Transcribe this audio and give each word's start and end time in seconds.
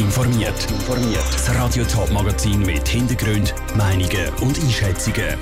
informiert. 0.00 0.66
Das 1.32 1.54
Radio 1.54 1.84
Top 1.84 2.10
Magazin 2.10 2.60
mit 2.60 2.88
Hintergrund, 2.88 3.54
Meinungen 3.76 4.28
und 4.40 4.58
Einschätzungen 4.58 5.36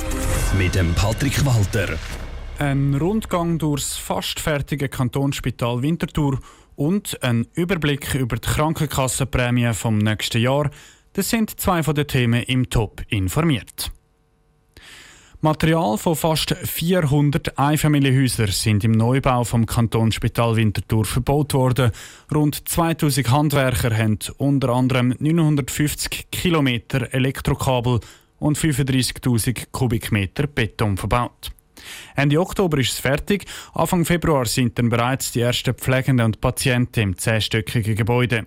mit 0.58 0.74
dem 0.74 0.92
Patrick 0.94 1.44
Walter. 1.46 1.96
Ein 2.58 2.94
Rundgang 2.94 3.58
durchs 3.58 3.96
fast 3.96 4.40
fertige 4.40 4.88
Kantonsspital 4.88 5.82
Winterthur 5.82 6.40
und 6.74 7.22
ein 7.22 7.46
Überblick 7.54 8.14
über 8.14 8.36
die 8.36 8.48
Krankenkassenprämie 8.48 9.72
vom 9.74 9.98
nächsten 9.98 10.42
Jahr. 10.42 10.70
Das 11.12 11.30
sind 11.30 11.58
zwei 11.60 11.82
von 11.82 11.94
den 11.94 12.08
Themen 12.08 12.42
im 12.42 12.68
Top 12.68 13.02
informiert. 13.08 13.92
Material 15.40 15.96
von 15.98 16.16
fast 16.16 16.52
400 16.52 17.56
Einfamilienhäusern 17.60 18.48
sind 18.48 18.82
im 18.82 18.90
Neubau 18.90 19.44
vom 19.44 19.66
Kantonsspital 19.66 20.56
Winterthur 20.56 21.04
verbaut 21.04 21.54
worden. 21.54 21.92
Rund 22.34 22.68
2000 22.68 23.30
Handwerker 23.30 23.96
haben 23.96 24.18
unter 24.38 24.70
anderem 24.70 25.14
950 25.16 26.32
Kilometer 26.32 27.14
Elektrokabel 27.14 28.00
und 28.40 28.58
35.000 28.58 29.68
Kubikmeter 29.70 30.48
Beton 30.48 30.96
verbaut. 30.96 31.52
Ende 32.16 32.40
Oktober 32.40 32.78
ist 32.78 32.94
es 32.94 32.98
fertig. 32.98 33.44
Anfang 33.74 34.04
Februar 34.04 34.44
sind 34.44 34.76
dann 34.76 34.88
bereits 34.88 35.30
die 35.30 35.42
ersten 35.42 35.74
Pflegenden 35.74 36.26
und 36.26 36.40
Patienten 36.40 37.00
im 37.00 37.16
zehnstöckigen 37.16 37.94
Gebäude. 37.94 38.44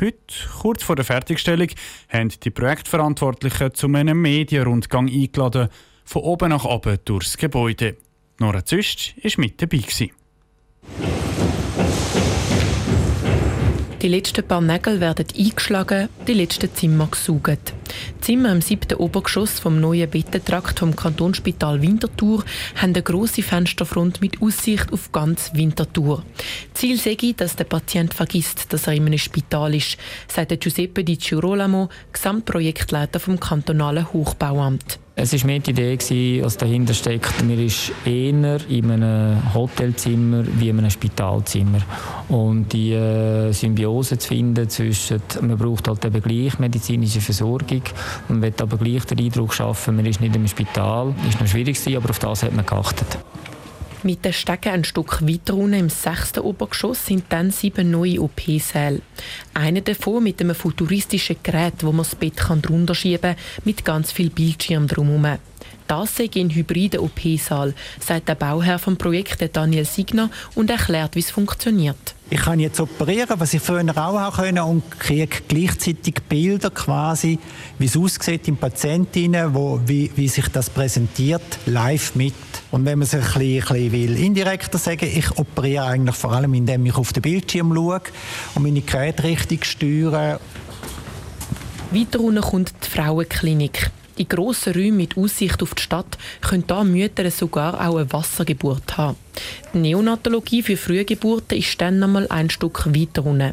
Heute, 0.00 0.16
kurz 0.60 0.82
vor 0.82 0.96
der 0.96 1.04
Fertigstellung, 1.04 1.68
haben 2.08 2.30
die 2.42 2.50
Projektverantwortlichen 2.50 3.74
zu 3.74 3.86
einem 3.86 4.20
Medienrundgang 4.20 5.08
eingeladen, 5.08 5.68
von 6.06 6.22
oben 6.22 6.48
nach 6.48 6.64
unten 6.64 6.98
durchs 7.04 7.36
Gebäude. 7.36 7.96
Nora 8.38 8.64
Züst 8.64 9.14
war 9.22 9.32
mit 9.36 9.60
dabei. 9.60 9.78
Gewesen. 9.78 10.10
Die 14.02 14.08
letzten 14.08 14.46
paar 14.46 14.60
Nägel 14.60 15.00
werden 15.00 15.26
eingeschlagen, 15.36 16.08
die 16.28 16.34
letzten 16.34 16.72
Zimmer 16.72 17.08
gesaugt. 17.10 17.72
Die 18.18 18.20
Zimmer 18.20 18.52
im 18.52 18.60
siebten 18.60 18.98
Obergeschoss 18.98 19.58
vom 19.58 19.80
neuen 19.80 20.08
Bettentrakt 20.08 20.78
vom 20.78 20.94
Kantonsspital 20.94 21.82
Winterthur 21.82 22.44
haben 22.76 22.92
eine 22.94 23.02
grosse 23.02 23.42
Fensterfront 23.42 24.20
mit 24.20 24.40
Aussicht 24.40 24.92
auf 24.92 25.10
ganz 25.12 25.50
Winterthur. 25.54 26.22
Ziel 26.74 26.98
sei, 26.98 27.16
dass 27.36 27.56
der 27.56 27.64
Patient 27.64 28.14
vergisst, 28.14 28.72
dass 28.72 28.86
er 28.86 28.92
in 28.92 29.06
einem 29.06 29.18
Spital 29.18 29.74
ist, 29.74 29.96
sagt 30.28 30.60
Giuseppe 30.60 31.02
Di 31.02 31.16
Girolamo, 31.16 31.88
Gesamtprojektleiter 32.12 33.18
vom 33.18 33.40
kantonalen 33.40 34.12
Hochbauamt. 34.12 35.00
Es 35.18 35.32
war 35.32 35.46
mehr 35.46 35.60
die 35.60 35.70
Idee, 35.70 36.42
was 36.44 36.58
dahinter 36.58 36.92
steckt. 36.92 37.42
Man 37.42 37.58
ist 37.58 37.90
eher 38.04 38.60
in 38.68 38.90
einem 38.90 39.54
Hotelzimmer 39.54 40.44
wie 40.58 40.68
in 40.68 40.78
einem 40.78 40.90
Spitalzimmer. 40.90 41.80
Und 42.28 42.70
die 42.74 42.92
äh, 42.92 43.50
Symbiose 43.50 44.18
zu 44.18 44.28
finden 44.28 44.68
zwischen, 44.68 45.22
man 45.40 45.56
braucht 45.56 45.88
halt 45.88 46.04
eben 46.04 46.20
gleich 46.20 46.58
medizinische 46.58 47.22
Versorgung, 47.22 47.80
man 48.28 48.42
will 48.42 48.52
aber 48.60 48.76
gleich 48.76 49.06
den 49.06 49.20
Eindruck 49.20 49.54
schaffen, 49.54 49.96
man 49.96 50.04
ist 50.04 50.20
nicht 50.20 50.36
im 50.36 50.46
Spital. 50.46 51.14
Ist 51.26 51.40
noch 51.40 51.46
schwierig 51.46 51.78
aber 51.96 52.10
auf 52.10 52.18
das 52.18 52.42
hat 52.42 52.54
man 52.54 52.66
geachtet. 52.66 53.16
Mit 54.06 54.24
den 54.24 54.32
Stegen 54.32 54.68
ein 54.72 54.84
Stück 54.84 55.20
weiter 55.26 55.54
unten 55.54 55.80
im 55.80 55.88
sechsten 55.88 56.38
Obergeschoss 56.38 57.06
sind 57.06 57.24
dann 57.30 57.50
sieben 57.50 57.90
neue 57.90 58.22
OP-Säle. 58.22 59.00
Einer 59.52 59.80
davon 59.80 60.22
mit 60.22 60.40
einem 60.40 60.54
futuristischen 60.54 61.38
Gerät, 61.42 61.82
wo 61.82 61.90
man 61.90 62.04
das 62.04 62.14
Bett 62.14 62.34
drunter 62.38 62.94
schieben 62.94 63.34
kann, 63.34 63.62
mit 63.64 63.84
ganz 63.84 64.12
viel 64.12 64.30
Bildschirm 64.30 64.86
drumherum. 64.86 65.38
Das 65.88 66.14
sei 66.14 66.30
ein 66.36 66.50
hybrider 66.50 67.02
OP-Saal, 67.02 67.74
sagt 67.98 68.28
der 68.28 68.36
Bauherr 68.36 68.78
vom 68.78 68.96
Projekt 68.96 69.44
Daniel 69.56 69.84
Signer 69.84 70.30
und 70.54 70.70
erklärt, 70.70 71.16
wie 71.16 71.20
es 71.20 71.32
funktioniert. 71.32 72.14
Ich 72.30 72.42
kann 72.42 72.60
jetzt 72.60 72.78
operieren, 72.78 73.40
was 73.40 73.54
ich 73.54 73.62
früher 73.62 73.84
auch 73.96 74.36
können 74.36 74.60
und 74.60 74.88
kriege 75.00 75.38
gleichzeitig 75.48 76.22
Bilder 76.28 76.70
quasi, 76.70 77.40
wie 77.80 77.86
es 77.86 77.96
aussieht 77.96 78.46
im 78.46 78.56
Patientinnen, 78.56 79.52
wo, 79.52 79.80
wie, 79.84 80.12
wie 80.14 80.28
sich 80.28 80.46
das 80.46 80.70
präsentiert, 80.70 81.58
live 81.66 82.14
mit. 82.14 82.34
Und 82.76 82.84
wenn 82.84 82.98
man 82.98 83.08
sich 83.08 83.24
ein 83.24 83.38
bisschen, 83.38 83.62
bisschen 83.62 83.92
will, 83.92 84.18
indirekter 84.18 84.76
sagen, 84.76 85.06
ich 85.06 85.38
operiere 85.38 85.86
eigentlich 85.86 86.14
vor 86.14 86.32
allem, 86.32 86.52
indem 86.52 86.84
ich 86.84 86.94
auf 86.96 87.10
den 87.10 87.22
Bildschirm 87.22 87.74
schaue 87.74 88.02
und 88.54 88.62
meine 88.64 88.82
Geräte 88.82 89.24
richtig 89.24 89.64
steuere. 89.64 90.38
Weiter 91.90 92.20
unten 92.20 92.42
kommt 92.42 92.74
die 92.84 92.90
Frauenklinik. 92.90 93.90
In 94.18 94.28
grossen 94.28 94.72
Räumen 94.72 94.96
mit 94.96 95.18
Aussicht 95.18 95.62
auf 95.62 95.74
die 95.74 95.82
Stadt 95.82 96.16
können 96.40 96.64
hier 96.66 96.84
Mütter 96.84 97.30
sogar 97.30 97.74
auch 97.74 97.96
eine 97.96 98.10
Wassergeburt 98.14 98.96
haben. 98.96 99.18
Die 99.74 99.78
Neonatologie 99.78 100.62
für 100.62 100.78
Frühgeburten 100.78 101.58
ist 101.58 101.78
dann 101.82 102.02
einmal 102.02 102.26
ein 102.28 102.48
Stück 102.48 102.86
weiter 102.86 103.26
unten. 103.26 103.52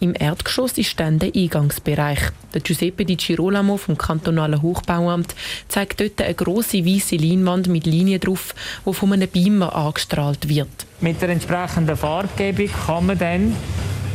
Im 0.00 0.14
Erdgeschoss 0.18 0.78
ist 0.78 0.98
dann 0.98 1.20
der 1.20 1.32
Eingangsbereich. 1.32 2.32
Der 2.52 2.60
Giuseppe 2.60 3.04
Di 3.04 3.14
Girolamo 3.14 3.76
vom 3.76 3.96
kantonalen 3.96 4.60
Hochbauamt 4.60 5.36
zeigt 5.68 6.00
dort 6.00 6.20
eine 6.20 6.34
grosse 6.34 6.84
weiße 6.84 7.14
Leinwand 7.14 7.68
mit 7.68 7.86
Linien 7.86 8.18
drauf, 8.18 8.56
die 8.84 8.92
von 8.92 9.12
einem 9.12 9.28
Beamer 9.28 9.76
angestrahlt 9.76 10.48
wird. 10.48 10.86
Mit 11.00 11.22
der 11.22 11.28
entsprechenden 11.28 11.96
Farbgebung 11.96 12.68
kann 12.86 13.06
man 13.06 13.18
dann 13.18 13.56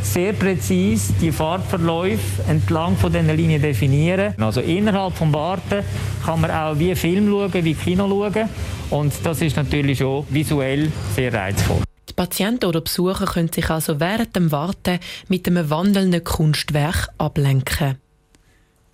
sehr 0.05 0.33
präzise 0.33 1.13
die 1.19 1.31
Farbverläufe 1.31 2.43
entlang 2.47 2.95
von 2.95 3.11
diesen 3.11 3.35
Linien 3.35 3.61
definieren. 3.61 4.33
Also 4.39 4.61
innerhalb 4.61 5.17
des 5.17 5.33
Warten 5.33 5.83
kann 6.23 6.41
man 6.41 6.51
auch 6.51 6.77
wie 6.77 6.95
Film 6.95 7.29
schauen, 7.29 7.51
wie 7.53 7.73
Kino 7.73 8.07
schauen. 8.07 8.49
Und 8.91 9.13
das 9.23 9.41
ist 9.41 9.55
natürlich 9.55 10.03
auch 10.03 10.25
visuell 10.29 10.91
sehr 11.15 11.33
reizvoll. 11.33 11.81
Die 12.07 12.13
Patienten 12.13 12.65
oder 12.65 12.81
Besucher 12.81 13.25
können 13.25 13.51
sich 13.51 13.69
also 13.69 13.99
während 13.99 14.35
dem 14.35 14.51
Warten 14.51 14.99
mit 15.27 15.47
einem 15.47 15.69
wandelnden 15.69 16.23
Kunstwerk 16.23 17.09
ablenken. 17.17 17.97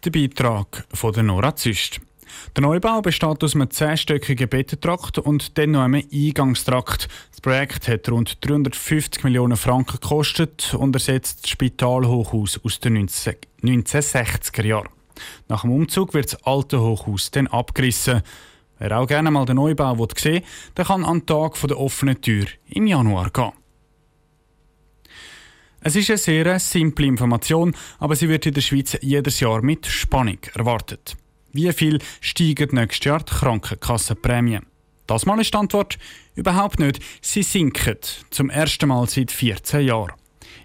Der 0.04 0.10
Beitrag 0.10 0.86
von 0.94 1.26
Nora 1.26 1.56
Züst. 1.56 2.02
Der 2.56 2.64
Neubau 2.64 3.02
besteht 3.02 3.44
aus 3.44 3.56
einem 3.56 3.70
zehnstöckigen 3.70 4.50
Bettentrakt 4.50 5.18
und 5.18 5.58
dann 5.58 5.72
noch 5.72 5.82
einem 5.82 6.04
Eingangstrakt. 6.12 7.08
Das 7.32 7.42
Projekt 7.42 7.88
hat 7.88 8.10
rund 8.10 8.38
350 8.46 9.24
Millionen 9.24 9.58
Franken 9.58 10.00
gekostet 10.02 10.74
und 10.74 10.96
ersetzt 10.96 11.44
das 11.44 11.50
Spitalhochhaus 11.52 12.60
aus 12.64 12.80
den 12.80 13.08
1960er 13.08 14.66
Jahren. 14.66 14.90
Nach 15.48 15.62
dem 15.62 15.72
Umzug 15.72 16.14
wird 16.14 16.34
das 16.34 16.44
alte 16.44 16.82
Hochhaus 16.82 17.32
dann 17.32 17.48
abgerissen. 17.48 18.22
Wer 18.80 19.00
auch 19.00 19.08
gerne 19.08 19.30
mal 19.30 19.46
den 19.46 19.58
Neubau 19.58 19.96
sehen 19.96 20.34
will, 20.34 20.44
der 20.76 20.86
kann 20.86 21.06
an 21.06 21.20
den 21.20 21.26
Tag 21.28 21.56
der 21.62 21.80
offenen 21.80 22.20
Tür 22.22 22.46
im 22.70 22.88
Januar 22.88 23.30
gehen. 23.30 23.52
Es 25.84 25.96
ist 25.96 26.10
eine 26.10 26.18
sehr 26.18 26.60
simple 26.60 27.08
Information, 27.08 27.76
aber 28.00 28.16
sie 28.16 28.30
wird 28.30 28.46
in 28.46 28.54
der 28.54 28.62
Schweiz 28.62 28.98
jedes 29.02 29.40
Jahr 29.40 29.64
mit 29.64 29.88
Spannung 29.88 30.38
erwartet. 30.54 31.16
Wie 31.54 31.72
viel 31.74 32.00
steigen 32.22 32.70
nächstes 32.76 33.06
Jahr 33.06 33.20
die 33.20 33.34
Krankenkassenprämien? 33.34 34.66
Das 35.08 35.26
Mal 35.26 35.42
ist 35.42 35.54
die 35.54 35.58
Antwort 35.58 35.98
überhaupt 36.36 36.80
nicht. 36.80 37.02
Sie 37.22 37.44
sinken 37.44 37.98
zum 38.30 38.50
ersten 38.50 38.88
Mal 38.88 39.08
seit 39.10 39.32
14 39.32 39.82
Jahren. 39.88 40.14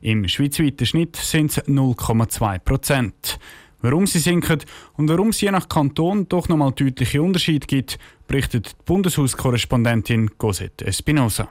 Im 0.01 0.29
schweizweiten 0.29 0.87
Schnitt 0.87 1.17
sind 1.17 1.51
es 1.51 1.65
0,2 1.65 2.59
Prozent. 2.61 3.39
Warum 3.81 4.07
sie 4.07 4.21
sinken 4.21 4.61
und 4.97 5.09
warum 5.09 5.31
es 5.31 5.41
je 5.41 5.51
nach 5.51 5.69
Kanton 5.69 6.29
doch 6.29 6.49
nochmal 6.49 6.73
deutliche 6.73 7.21
Unterschiede 7.21 7.67
gibt, 7.67 7.99
berichtet 8.27 8.67
die 8.69 8.85
Bundeshauskorrespondentin 8.85 10.39
Cosette 10.39 10.87
Espinosa. 10.87 11.49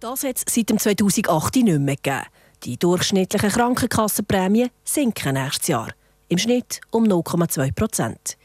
Das 0.00 0.22
hat 0.24 0.36
es 0.36 0.54
seit 0.54 0.70
dem 0.70 0.78
2008 0.78 1.56
nicht 1.56 1.78
mehr 1.78 1.96
gegeben. 1.96 2.26
Die 2.64 2.76
durchschnittlichen 2.76 3.50
Krankenkassenprämien 3.50 4.70
sinken 4.84 5.34
nächstes 5.34 5.68
Jahr. 5.68 5.88
Im 6.28 6.38
Schnitt 6.38 6.80
um 6.90 7.04
0,2 7.04 7.72
Prozent. 7.74 8.36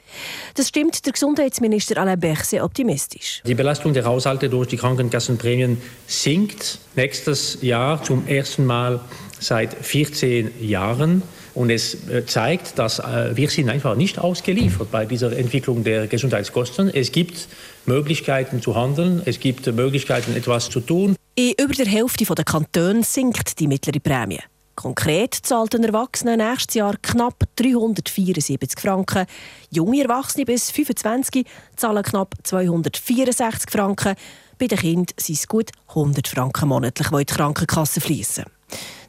Das 0.56 0.70
stimmt 0.70 1.06
der 1.06 1.14
Gesundheitsminister 1.14 1.98
Alain 1.98 2.20
Berset 2.20 2.62
optimistisch. 2.62 3.42
Die 3.46 3.56
Belastung 3.56 3.94
der 3.94 4.06
Haushalte 4.06 4.50
durch 4.50 4.70
die 4.70 4.78
Krankenkassenprämien 4.78 5.82
sinkt 6.08 6.80
nächstes 6.96 7.58
Jahr 7.62 8.02
zum 8.04 8.28
ersten 8.28 8.66
Mal 8.66 9.02
seit 9.40 9.74
14 9.74 10.52
Jahren. 10.62 11.24
Und 11.56 11.70
es 11.70 12.07
äh, 12.07 12.25
zeigt, 12.25 12.80
dass 12.80 13.00
äh, 13.00 13.36
wir 13.36 13.50
sind 13.50 13.69
einfach 13.69 13.96
nicht 13.96 14.18
ausgeliefert 14.18 14.90
bei 14.90 15.06
dieser 15.06 15.36
Entwicklung 15.38 15.84
der 15.84 16.07
Gesundheitskosten. 16.07 16.90
Es 16.90 17.12
gibt 17.12 17.48
Möglichkeiten 17.86 18.62
zu 18.62 18.75
handeln, 18.75 19.22
es 19.25 19.40
gibt 19.40 19.68
Möglichkeiten, 19.68 20.36
etwas 20.36 20.69
zu 20.69 20.80
tun. 20.80 21.16
In 21.36 21.54
über 21.60 21.74
der 21.74 21.86
Hälfte 21.86 22.25
der 22.25 22.46
Kantone 22.46 23.04
sinkt 23.04 23.60
die 23.60 23.68
mittlere 23.68 24.00
Prämie. 24.00 24.40
Konkret 24.75 25.34
zahlt 25.34 25.75
ein 25.75 25.84
Erwachsener 25.84 26.36
nächstes 26.36 26.75
Jahr 26.75 26.96
knapp 27.02 27.44
374 27.56 28.80
Franken. 28.80 29.25
Junge 29.70 30.04
Erwachsene 30.04 30.46
bis 30.46 30.72
25 30.72 31.46
zahlen 31.75 32.04
knapp 32.04 32.36
264 32.44 33.70
Franken. 33.70 34.16
Bei 34.58 34.68
den 34.68 34.78
Kindern 34.78 35.06
sind 35.18 35.38
es 35.38 35.48
gut 35.48 35.72
100 35.90 36.28
Franken 36.28 36.70
monatlich, 36.70 37.08
die 37.08 37.14
in 37.14 37.25
die 37.25 37.34
Krankenkasse 37.34 38.02
fließen. 38.02 38.46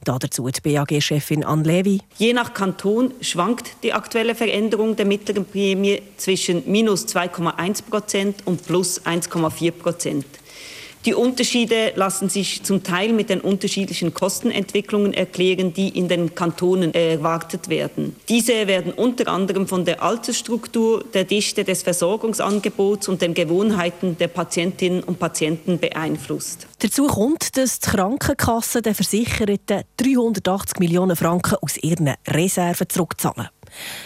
Dazu 0.04 0.46
die 0.48 0.60
BAG-Chefin 0.60 1.44
Anne 1.44 1.62
Levy. 1.62 2.00
Je 2.18 2.34
nach 2.34 2.52
Kanton 2.52 3.12
schwankt 3.22 3.70
die 3.82 3.94
aktuelle 3.94 4.34
Veränderung 4.34 4.96
der 4.96 5.06
mittleren 5.06 5.46
Prämie 5.46 6.02
zwischen 6.18 6.62
minus 6.70 7.06
2,1 7.06 7.84
Prozent 7.88 8.46
und 8.46 8.66
plus 8.66 9.00
1,4 9.06 9.70
Prozent. 9.70 10.26
Die 11.06 11.12
Unterschiede 11.12 11.92
lassen 11.96 12.30
sich 12.30 12.62
zum 12.62 12.82
Teil 12.82 13.12
mit 13.12 13.28
den 13.28 13.42
unterschiedlichen 13.42 14.14
Kostenentwicklungen 14.14 15.12
erklären, 15.12 15.74
die 15.74 15.88
in 15.88 16.08
den 16.08 16.34
Kantonen 16.34 16.94
erwartet 16.94 17.68
werden. 17.68 18.16
Diese 18.30 18.66
werden 18.66 18.90
unter 18.90 19.28
anderem 19.28 19.68
von 19.68 19.84
der 19.84 20.02
Altersstruktur, 20.02 21.04
der 21.12 21.24
Dichte 21.24 21.62
des 21.62 21.82
Versorgungsangebots 21.82 23.08
und 23.08 23.20
den 23.20 23.34
Gewohnheiten 23.34 24.16
der 24.16 24.28
Patientinnen 24.28 25.02
und 25.02 25.18
Patienten 25.18 25.78
beeinflusst. 25.78 26.66
Dazu 26.78 27.06
kommt, 27.06 27.58
dass 27.58 27.80
die 27.80 27.90
Krankenkassen 27.90 28.82
den 28.82 28.94
Versicherten 28.94 29.82
380 29.98 30.78
Millionen 30.78 31.16
Franken 31.16 31.56
aus 31.60 31.76
ihren 31.76 32.14
Reserven 32.26 32.88
zurückzahlen. 32.88 33.48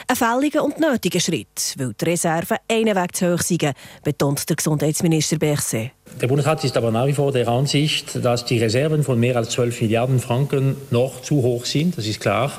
Ein 0.06 0.16
fälliger 0.16 0.64
und 0.64 0.78
nötiger 0.80 1.20
Schritt, 1.20 1.74
weil 1.76 1.92
die 2.00 2.04
Reserven 2.04 2.58
einen 2.70 2.96
Weg 2.96 3.16
zu 3.16 3.32
hoch 3.32 3.42
sind, 3.42 3.72
betont 4.04 4.48
der 4.48 4.56
Gesundheitsminister 4.56 5.38
Berset. 5.38 5.90
Der 6.20 6.26
Bundesrat 6.26 6.64
ist 6.64 6.76
aber 6.76 6.90
nach 6.90 7.06
wie 7.06 7.12
vor 7.12 7.32
der 7.32 7.48
Ansicht, 7.48 8.24
dass 8.24 8.44
die 8.44 8.58
Reserven 8.58 9.04
von 9.04 9.20
mehr 9.20 9.36
als 9.36 9.50
12 9.50 9.82
Milliarden 9.82 10.20
Franken 10.20 10.76
noch 10.90 11.22
zu 11.22 11.42
hoch 11.42 11.64
sind. 11.64 11.96
Das 11.96 12.06
ist 12.06 12.20
klar. 12.20 12.52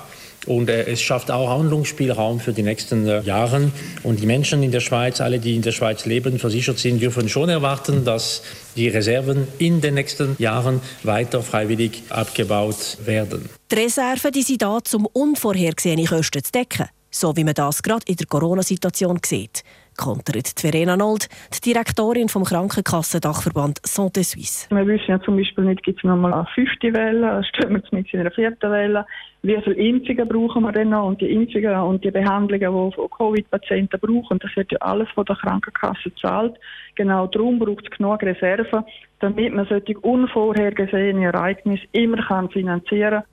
Und 0.46 0.70
äh, 0.70 0.86
es 0.86 1.02
schafft 1.02 1.32
auch 1.32 1.50
Handlungsspielraum 1.50 2.40
für 2.40 2.54
die 2.54 2.64
nächsten 2.64 3.08
äh, 3.08 3.22
Jahre. 3.22 3.72
Und 4.04 4.22
die 4.22 4.26
Menschen 4.26 4.64
in 4.64 4.72
der 4.72 4.80
Schweiz, 4.80 5.20
alle, 5.22 5.40
die 5.40 5.56
in 5.56 5.62
der 5.62 5.72
Schweiz 5.72 6.06
leben, 6.06 6.40
versichert 6.40 6.80
sind, 6.80 7.02
dürfen 7.02 7.28
schon 7.30 7.50
erwarten, 7.50 8.06
dass 8.06 8.42
die 8.76 8.88
Reserven 8.88 9.48
in 9.58 9.82
den 9.82 9.96
nächsten 9.96 10.36
Jahren 10.40 10.82
weiter 11.04 11.42
freiwillig 11.42 12.04
abgebaut 12.10 12.98
werden. 13.04 13.50
Die 13.72 13.76
Reserven 13.76 14.32
die 14.32 14.44
sind 14.44 14.62
da, 14.62 14.80
um 14.94 15.06
unvorhergesehene 15.06 16.06
Kosten 16.06 16.44
zu 16.44 16.52
decken 16.52 16.88
so 17.12 17.36
wie 17.36 17.44
man 17.44 17.54
das 17.54 17.82
gerade 17.84 18.06
in 18.08 18.16
der 18.16 18.28
Corona-Situation 18.28 19.20
sieht, 19.24 19.64
kontert 19.98 20.54
Verena 20.58 20.96
Nold, 20.96 21.28
die 21.54 21.74
Direktorin 21.74 22.30
vom 22.30 22.44
Krankenkassendachverband 22.44 23.80
Santé 23.82 24.24
Suisse. 24.24 24.68
Wir 24.70 24.88
wissen 24.88 25.10
ja 25.10 25.22
zum 25.22 25.36
Beispiel 25.38 25.66
nicht, 25.66 25.84
gibt 25.84 26.00
es 26.00 26.04
noch 26.04 26.16
mal 26.16 26.34
eine 26.34 26.48
fünfte 26.56 26.94
Welle, 26.94 27.44
stehen 27.44 27.70
wir 27.70 27.84
mit 27.92 28.14
in 28.14 28.20
einer 28.20 28.32
vierten 28.32 28.72
Welle, 28.72 29.06
wie 29.42 29.58
viele 29.64 29.76
Impfungen 29.76 30.28
brauchen 30.28 30.64
wir 30.64 30.72
denn 30.72 30.90
noch 30.90 31.08
und 31.08 31.22
die 31.22 31.32
Impfungen 31.32 31.76
und 31.76 32.04
die 32.04 32.12
Behandlungen, 32.12 32.92
die 32.92 33.10
Covid-Patienten 33.18 34.00
brauchen, 34.00 34.40
das 34.40 34.56
wird 34.56 34.72
ja 34.72 34.78
alles 34.80 35.10
von 35.16 35.26
der 35.26 35.36
Krankenkasse 35.36 36.10
gezahlt. 36.10 36.56
Genau 36.96 37.28
darum 37.28 37.60
braucht 37.60 37.86
es 37.86 37.98
genug 37.98 38.22
Reserven, 38.22 38.84
damit 39.20 39.54
man 39.54 39.66
solche 39.68 39.98
unvorhergesehene 40.00 41.26
Ereignisse 41.26 41.86
immer 41.94 42.50
finanzieren 42.52 43.22
kann 43.22 43.29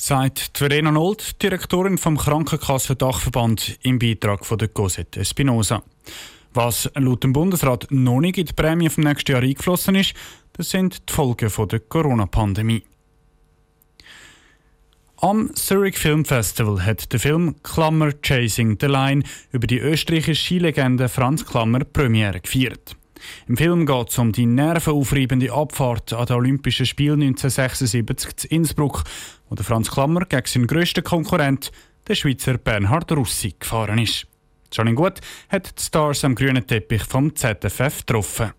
sagt 0.00 0.52
Verena 0.56 0.90
Nold, 0.90 1.42
Direktorin 1.42 1.98
vom 1.98 2.16
Krankenkassendachverband 2.16 3.78
im 3.82 3.98
Beitrag 3.98 4.46
von 4.46 4.56
der 4.56 4.68
Cosette 4.68 5.20
Espinosa. 5.20 5.82
Was 6.54 6.90
laut 6.94 7.22
dem 7.22 7.32
Bundesrat 7.32 7.86
noch 7.90 8.20
nicht 8.20 8.38
in 8.38 8.46
die 8.46 8.52
Prämie 8.52 8.88
vom 8.88 9.04
nächsten 9.04 9.32
Jahr 9.32 9.42
eingeflossen 9.42 9.94
ist, 9.94 10.14
das 10.54 10.70
sind 10.70 11.08
die 11.08 11.12
Folgen 11.12 11.50
der 11.68 11.80
Corona-Pandemie. 11.80 12.82
Am 15.18 15.54
Zurich 15.54 15.98
Film 15.98 16.24
Festival 16.24 16.84
hat 16.84 17.12
der 17.12 17.20
Film 17.20 17.56
Klammer 17.62 18.12
Chasing 18.22 18.78
the 18.80 18.86
Line 18.86 19.22
über 19.52 19.66
die 19.66 19.78
österreichische 19.78 20.42
Skilegende 20.42 21.10
Franz 21.10 21.44
Klammer 21.44 21.84
Premiere 21.84 22.40
gefeiert. 22.40 22.96
Im 23.48 23.56
Film 23.56 23.86
geht 23.86 24.08
es 24.10 24.18
um 24.18 24.32
die 24.32 24.46
nervenaufreibende 24.46 25.52
Abfahrt 25.52 26.12
an 26.12 26.26
den 26.26 26.36
Olympischen 26.36 26.86
Spielen 26.86 27.22
1976 27.22 28.36
zu 28.36 28.48
Innsbruck, 28.48 29.04
wo 29.48 29.54
der 29.54 29.64
Franz 29.64 29.90
Klammer 29.90 30.24
gegen 30.24 30.46
seinen 30.46 30.66
grössten 30.66 31.04
Konkurrent, 31.04 31.72
den 32.08 32.16
Schweizer 32.16 32.58
Bernhard 32.58 33.10
Russi, 33.12 33.54
gefahren 33.58 33.98
ist. 33.98 34.26
Janine 34.72 34.96
Gut 34.96 35.20
hat 35.48 35.78
die 35.78 35.82
Stars 35.82 36.24
am 36.24 36.34
grünen 36.34 36.66
Teppich 36.66 37.02
vom 37.02 37.34
ZFF 37.34 38.06
getroffen. 38.06 38.52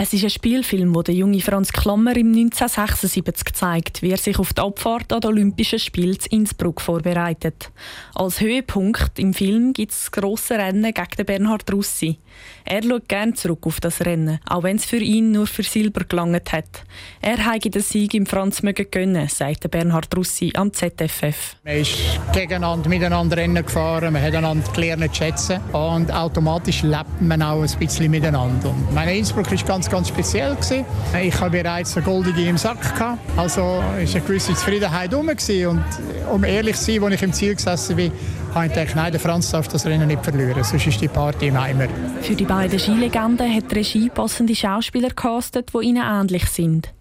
Es 0.00 0.12
ist 0.12 0.22
ein 0.22 0.30
Spielfilm, 0.30 0.94
wo 0.94 1.02
der 1.02 1.16
junge 1.16 1.40
Franz 1.40 1.72
Klammer 1.72 2.16
im 2.16 2.28
1976 2.28 3.52
zeigt, 3.52 4.00
wie 4.00 4.12
er 4.12 4.16
sich 4.16 4.38
auf 4.38 4.52
die 4.52 4.60
Abfahrt 4.60 5.12
an 5.12 5.20
den 5.20 5.30
Olympischen 5.32 5.80
Spielen 5.80 6.16
in 6.30 6.42
Innsbruck 6.42 6.80
vorbereitet. 6.80 7.72
Als 8.14 8.40
Höhepunkt 8.40 9.18
im 9.18 9.34
Film 9.34 9.72
gibt 9.72 9.90
es 9.90 10.04
das 10.04 10.12
grosse 10.12 10.54
Rennen 10.54 10.94
gegen 10.94 11.26
Bernhard 11.26 11.72
Russi. 11.72 12.16
Er 12.64 12.84
schaut 12.84 13.08
gerne 13.08 13.34
zurück 13.34 13.66
auf 13.66 13.80
das 13.80 14.00
Rennen, 14.02 14.38
auch 14.48 14.62
wenn 14.62 14.76
es 14.76 14.84
für 14.84 14.98
ihn 14.98 15.32
nur 15.32 15.48
für 15.48 15.64
Silber 15.64 16.04
gelangt 16.04 16.52
hat. 16.52 16.84
Er 17.20 17.44
habe 17.44 17.58
den 17.58 17.82
Sieg 17.82 18.14
im 18.14 18.26
Franz 18.26 18.62
mögen 18.62 18.86
gönnen, 18.92 19.26
sagt 19.26 19.68
Bernhard 19.68 20.16
Russi 20.16 20.52
am 20.54 20.72
ZFF. 20.72 21.56
Man 21.64 21.74
ist 21.74 21.96
gegeneinander, 22.32 22.88
miteinander 22.88 23.36
Rennen 23.36 23.64
gefahren, 23.64 24.12
man 24.12 24.22
hat 24.22 24.32
einander 24.32 24.70
gelernt 24.70 25.12
zu 25.12 25.24
schätzen 25.24 25.60
und 25.72 26.12
automatisch 26.12 26.82
lebt 26.82 27.20
man 27.20 27.42
auch 27.42 27.62
ein 27.62 27.78
bisschen 27.80 28.12
miteinander. 28.12 28.72
Meine 28.94 29.16
Innsbruck 29.16 29.50
war 29.50 29.66
ganz, 29.66 29.87
ganz 29.90 30.08
speziell. 30.08 30.54
Gewesen. 30.54 30.84
Ich 31.22 31.40
habe 31.40 31.62
bereits 31.62 31.96
eine 31.96 32.04
goldige 32.04 32.42
im 32.46 32.58
Sack. 32.58 32.80
Gehabt. 32.94 33.18
Also 33.36 33.60
war 33.60 33.92
eine 33.92 34.06
gewisse 34.06 34.54
Zufriedenheit 34.54 35.10
herum. 35.10 35.28
Und 35.28 35.84
um 36.32 36.44
ehrlich 36.44 36.76
zu 36.76 36.92
sein, 36.92 37.04
als 37.04 37.14
ich 37.14 37.22
im 37.22 37.32
Ziel 37.32 37.54
gesessen 37.54 37.96
bin, 37.96 38.12
habe 38.54 38.66
ich 38.66 38.72
gedacht, 38.72 38.96
nein, 38.96 39.12
der 39.12 39.20
Franz 39.20 39.50
darf 39.50 39.68
das 39.68 39.86
Rennen 39.86 40.08
nicht 40.08 40.24
verlieren, 40.24 40.62
sonst 40.64 40.86
ist 40.86 41.00
die 41.00 41.08
Party 41.08 41.48
im 41.48 41.56
Eimer. 41.56 41.86
Für 42.22 42.34
die 42.34 42.44
beiden 42.44 42.78
Skilegenden 42.78 43.54
hat 43.54 43.70
die 43.70 43.74
Regie 43.76 44.08
passende 44.08 44.54
Schauspieler 44.54 45.08
gecastet, 45.08 45.70
die 45.74 45.86
ihnen 45.86 46.02
ähnlich 46.02 46.46
sind. 46.46 46.92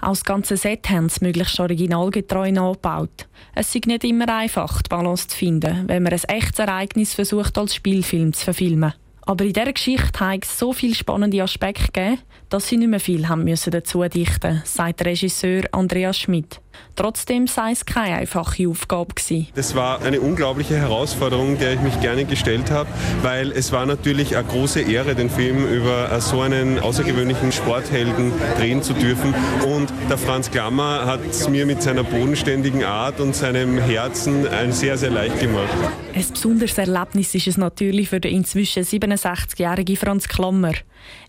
Auch 0.00 0.10
das 0.10 0.24
ganze 0.24 0.56
Set 0.56 0.90
haben 0.90 1.08
sie 1.08 1.24
möglichst 1.24 1.60
originalgetreu 1.60 2.50
nachgebaut. 2.50 3.28
Es 3.54 3.74
ist 3.74 3.86
nicht 3.86 4.04
immer 4.04 4.28
einfach, 4.34 4.82
die 4.82 4.88
Balance 4.88 5.28
zu 5.28 5.36
finden, 5.36 5.84
wenn 5.86 6.02
man 6.02 6.12
ein 6.12 6.24
echtes 6.28 6.58
Ereignis 6.58 7.14
versucht, 7.14 7.56
als 7.56 7.74
Spielfilm 7.74 8.32
zu 8.32 8.44
verfilmen. 8.44 8.94
Aber 9.24 9.44
in 9.44 9.52
dieser 9.52 9.72
Geschichte 9.72 10.20
hat 10.20 10.44
es 10.44 10.58
so 10.58 10.72
viele 10.72 10.94
spannende 10.94 11.42
Aspekte 11.42 11.86
gegeben, 11.92 12.18
dass 12.48 12.66
sie 12.66 12.76
nicht 12.76 12.88
mehr 12.88 13.00
viel 13.00 13.28
haben 13.28 13.44
müssen 13.44 13.70
dazu 13.70 14.02
dichten, 14.04 14.62
sagt 14.64 15.04
Regisseur 15.04 15.62
Andreas 15.72 16.18
Schmidt. 16.18 16.60
Trotzdem 16.96 17.46
sei 17.46 17.72
es 17.72 17.86
keine 17.86 18.16
einfache 18.16 18.68
Aufgabe 18.68 19.14
gewesen. 19.14 19.48
Das 19.54 19.74
war 19.74 20.02
eine 20.02 20.20
unglaubliche 20.20 20.76
Herausforderung, 20.76 21.58
der 21.58 21.74
ich 21.74 21.80
mich 21.80 22.00
gerne 22.00 22.24
gestellt 22.24 22.70
habe, 22.70 22.88
weil 23.22 23.50
es 23.52 23.72
war 23.72 23.86
natürlich 23.86 24.36
eine 24.36 24.46
große 24.46 24.80
Ehre, 24.82 25.14
den 25.14 25.30
Film 25.30 25.66
über 25.66 26.20
so 26.20 26.40
einen 26.40 26.78
außergewöhnlichen 26.78 27.52
Sporthelden 27.52 28.32
drehen 28.58 28.82
zu 28.82 28.92
dürfen. 28.92 29.34
Und 29.66 29.92
der 30.10 30.18
Franz 30.18 30.50
Klammer 30.50 31.06
hat 31.06 31.20
es 31.28 31.48
mir 31.48 31.66
mit 31.66 31.82
seiner 31.82 32.04
bodenständigen 32.04 32.84
Art 32.84 33.20
und 33.20 33.34
seinem 33.34 33.78
Herzen 33.78 34.46
ein 34.48 34.72
sehr, 34.72 34.98
sehr 34.98 35.10
leicht 35.10 35.40
gemacht. 35.40 35.68
Ein 36.14 36.24
besonderes 36.30 36.76
Erlebnis 36.76 37.34
ist 37.34 37.46
es 37.46 37.56
natürlich 37.56 38.08
für 38.10 38.20
den 38.20 38.36
inzwischen 38.36 38.82
67-jährigen 38.82 39.96
Franz 39.96 40.28
Klammer. 40.28 40.72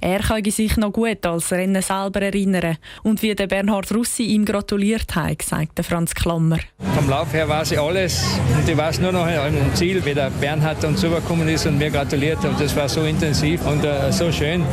Er 0.01 0.19
kann 0.19 0.43
sich 0.43 0.77
noch 0.77 0.91
gut 0.91 1.25
als 1.25 1.51
Rennen 1.51 1.81
selber 1.81 2.21
erinnern 2.21 2.77
und 3.01 3.21
wie 3.21 3.33
der 3.33 3.47
Bernhard 3.47 3.91
Russi 3.91 4.23
ihm 4.23 4.45
gratuliert 4.45 5.15
hat, 5.15 5.32
sagt 5.41 5.77
der 5.77 5.85
Franz 5.85 6.13
Klammer. 6.13 6.59
Vom 6.95 7.09
Lauf 7.09 7.33
her 7.33 7.49
weiß 7.49 7.71
ich 7.71 7.79
alles 7.79 8.23
und 8.55 8.69
ich 8.69 8.77
weiß 8.77 8.99
nur 8.99 9.11
noch 9.11 9.25
im 9.27 9.73
Ziel, 9.73 10.03
wie 10.05 10.13
der 10.13 10.29
Bernhard 10.29 10.83
uns 10.83 11.03
rübergekommen 11.03 11.47
ist 11.47 11.65
und 11.65 11.77
mir 11.77 11.89
gratuliert 11.89 12.43
und 12.45 12.59
das 12.59 12.75
war 12.75 12.87
so 12.87 13.03
intensiv 13.03 13.65
und 13.65 13.83
uh, 13.83 14.11
so 14.11 14.31
schön. 14.31 14.63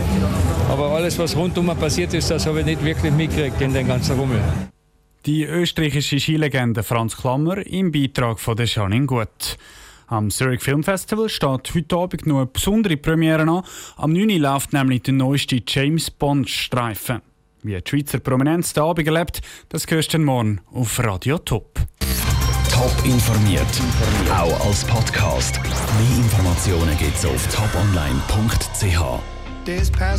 Aber 0.69 0.90
alles, 0.90 1.19
was 1.19 1.35
rundum 1.37 1.67
passiert 1.79 2.12
ist, 2.14 2.31
das 2.31 2.47
habe 2.47 2.61
ich 2.61 2.67
nicht 2.67 2.85
wirklich 2.85 3.12
mitgekriegt 3.12 3.61
in 3.61 3.73
den 3.73 3.87
ganzen 3.87 4.19
Rummel. 4.19 4.40
Die 5.26 5.45
österreichische 5.45 6.19
Skilegende 6.19 6.83
Franz 6.83 7.17
Klammer 7.17 7.59
im 7.67 7.93
Beitrag 7.93 8.40
von 8.40 8.57
der 8.57 8.67
Janine 8.67 9.07
Gut. 9.07 9.57
Am 10.07 10.29
Zurich 10.29 10.61
Film 10.61 10.83
Festival 10.83 11.29
steht 11.29 11.73
heute 11.73 11.97
Abend 11.97 12.26
noch 12.26 12.38
eine 12.38 12.47
besondere 12.47 12.97
Premiere 12.97 13.43
an. 13.43 13.62
Am 13.97 14.12
9. 14.12 14.29
Uhr 14.29 14.38
läuft 14.38 14.73
nämlich 14.73 15.02
der 15.02 15.14
neueste 15.14 15.62
James 15.64 16.11
Bond-Streifen. 16.11 17.21
Wie 17.62 17.76
die 17.79 17.88
Schweizer 17.88 18.21
Prominenz 18.21 18.73
den 18.73 18.83
Abend 18.83 19.07
erlebt, 19.07 19.40
das 19.69 19.87
hörst 19.88 20.14
du 20.14 20.19
morgen 20.19 20.61
auf 20.73 20.99
Radio 20.99 21.37
Top. 21.38 21.79
Top 22.71 22.95
informiert, 23.05 23.67
auch 24.33 24.67
als 24.67 24.85
Podcast. 24.85 25.61
Mehr 25.62 26.17
Informationen 26.17 26.97
gibt 26.97 27.17
es 27.17 27.26
auf 27.26 27.47
toponline.ch. 27.55 29.21